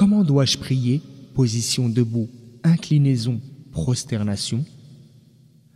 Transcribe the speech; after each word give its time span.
Comment 0.00 0.24
dois-je 0.24 0.56
prier? 0.56 1.02
Position 1.34 1.90
debout, 1.90 2.30
inclinaison, 2.64 3.38
prosternation. 3.70 4.64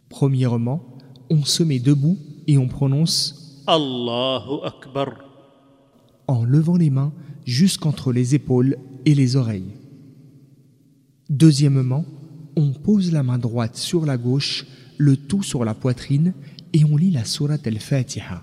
Premièrement, 0.09 0.83
on 1.29 1.45
se 1.45 1.63
met 1.63 1.79
debout 1.79 2.17
et 2.47 2.57
on 2.57 2.67
prononce 2.67 3.63
Allahu 3.67 4.65
Akbar. 4.65 5.09
en 6.27 6.43
levant 6.43 6.79
les 6.79 6.89
mains 6.89 7.13
jusqu'entre 7.45 8.15
les 8.15 8.35
épaules 8.35 8.79
et 9.05 9.15
les 9.15 9.37
oreilles. 9.37 9.75
Deuxièmement, 11.29 12.07
on 12.57 12.73
pose 12.73 13.13
la 13.13 13.23
main 13.23 13.37
droite 13.37 13.77
sur 13.77 14.07
la 14.07 14.17
gauche, 14.17 14.65
le 14.97 15.19
tout 15.19 15.43
sur 15.43 15.67
la 15.67 15.75
poitrine 15.75 16.33
et 16.73 16.83
on 16.87 16.97
lit 16.97 17.11
la 17.11 17.27
sourate 17.27 17.67
al-Fatiha. 17.67 18.43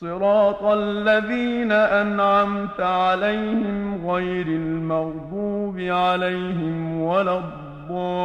صراط 0.00 0.62
الذين 0.62 1.72
أنعمت 1.72 2.80
عليهم 2.80 4.06
غير 4.06 4.46
المغضوب 4.46 5.78
عليهم 5.78 7.00
ولا 7.00 7.38
الضالين 7.38 8.24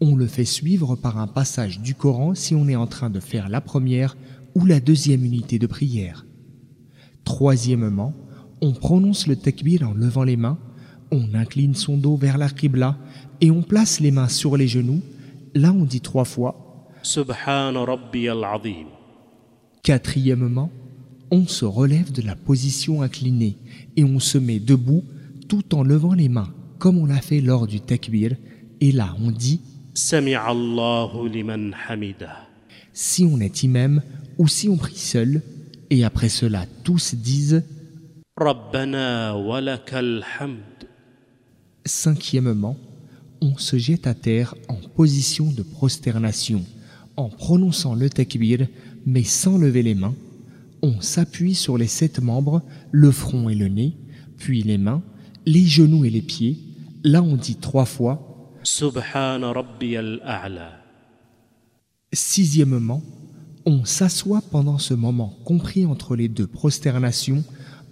On 0.00 0.14
le 0.16 0.26
fait 0.26 0.44
suivre 0.44 0.94
par 0.96 1.18
un 1.18 1.26
passage 1.26 1.80
du 1.80 1.94
Coran 1.94 2.34
si 2.34 2.54
on 2.54 2.68
est 2.68 2.76
en 2.76 2.86
train 2.86 3.10
de 3.10 3.20
faire 3.20 3.48
la 3.48 3.60
première 3.60 4.14
ou 4.54 4.66
la 4.66 4.78
deuxième 4.78 5.24
unité 5.24 5.58
de 5.58 5.66
prière. 5.66 6.26
Troisièmement, 7.24 8.12
on 8.60 8.74
prononce 8.74 9.26
le 9.26 9.36
takbir 9.36 9.88
en 9.88 9.94
levant 9.94 10.24
les 10.24 10.36
mains, 10.36 10.58
on 11.10 11.34
incline 11.34 11.74
son 11.74 11.96
dos 11.96 12.16
vers 12.16 12.36
la 12.38 12.50
qibla 12.50 12.96
et 13.40 13.50
on 13.50 13.62
place 13.62 13.98
les 13.98 14.10
mains 14.10 14.28
sur 14.28 14.56
les 14.58 14.68
genoux. 14.68 15.00
Là, 15.54 15.72
on 15.72 15.84
dit 15.84 16.02
trois 16.02 16.26
fois. 16.26 16.61
Quatrièmement, 19.83 20.71
on 21.31 21.45
se 21.47 21.65
relève 21.65 22.11
de 22.11 22.21
la 22.21 22.35
position 22.35 23.01
inclinée 23.01 23.57
et 23.97 24.03
on 24.03 24.19
se 24.19 24.37
met 24.37 24.59
debout 24.59 25.03
tout 25.49 25.75
en 25.75 25.83
levant 25.83 26.13
les 26.13 26.29
mains, 26.29 26.53
comme 26.79 26.97
on 26.97 27.05
l'a 27.05 27.21
fait 27.21 27.41
lors 27.41 27.67
du 27.67 27.81
takbir. 27.81 28.35
Et 28.79 28.91
là, 28.91 29.15
on 29.19 29.31
dit 29.31 29.61
Si 32.93 33.25
on 33.25 33.39
est 33.39 33.63
imam 33.63 34.01
ou 34.37 34.47
si 34.47 34.69
on 34.69 34.77
prie 34.77 34.95
seul, 34.95 35.41
et 35.89 36.03
après 36.03 36.29
cela, 36.29 36.65
tous 36.83 37.15
disent 37.15 37.63
Cinquièmement, 41.85 42.77
on 43.41 43.57
se 43.57 43.77
jette 43.77 44.07
à 44.07 44.13
terre 44.13 44.55
en 44.69 44.75
position 44.95 45.51
de 45.51 45.63
prosternation 45.63 46.63
en 47.15 47.29
prononçant 47.29 47.95
le 47.95 48.09
takbir, 48.09 48.67
mais 49.05 49.23
sans 49.23 49.57
lever 49.57 49.83
les 49.83 49.95
mains, 49.95 50.15
on 50.81 50.99
s'appuie 50.99 51.55
sur 51.55 51.77
les 51.77 51.87
sept 51.87 52.19
membres, 52.19 52.61
le 52.91 53.11
front 53.11 53.49
et 53.49 53.55
le 53.55 53.67
nez, 53.67 53.93
puis 54.37 54.63
les 54.63 54.77
mains, 54.77 55.01
les 55.45 55.65
genoux 55.65 56.05
et 56.05 56.09
les 56.09 56.21
pieds. 56.21 56.59
Là, 57.03 57.21
on 57.21 57.35
dit 57.35 57.55
trois 57.55 57.85
fois 57.85 58.49
Subhana 58.63 59.51
al-A'la. 59.51 60.71
Sixièmement, 62.11 63.01
on 63.65 63.85
s'assoit 63.85 64.41
pendant 64.51 64.77
ce 64.77 64.93
moment 64.93 65.33
compris 65.45 65.85
entre 65.85 66.15
les 66.15 66.27
deux 66.27 66.47
prosternations 66.47 67.43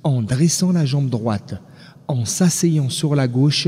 en 0.03 0.21
dressant 0.21 0.71
la 0.71 0.85
jambe 0.85 1.09
droite, 1.09 1.61
en 2.07 2.25
s'asseyant 2.25 2.89
sur 2.89 3.15
la 3.15 3.27
gauche 3.27 3.67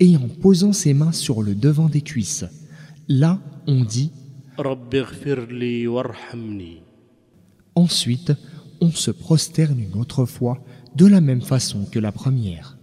et 0.00 0.16
en 0.16 0.28
posant 0.28 0.72
ses 0.72 0.94
mains 0.94 1.12
sur 1.12 1.42
le 1.42 1.54
devant 1.54 1.88
des 1.88 2.02
cuisses. 2.02 2.44
Là, 3.08 3.40
on 3.66 3.84
dit 3.84 4.10
Ensuite, 7.74 8.32
on 8.80 8.90
se 8.90 9.10
prosterne 9.10 9.80
une 9.80 9.94
autre 10.00 10.24
fois 10.24 10.58
de 10.94 11.06
la 11.06 11.20
même 11.20 11.42
façon 11.42 11.84
que 11.84 11.98
la 11.98 12.12
première. 12.12 12.77